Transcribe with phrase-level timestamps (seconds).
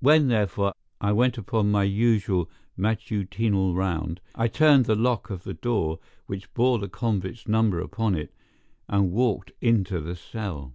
[0.00, 5.54] When, therefore, I went upon my usual matutinal round, I turned the lock of the
[5.54, 8.34] door which bore the convict's number upon it,
[8.90, 10.74] and walked into the cell.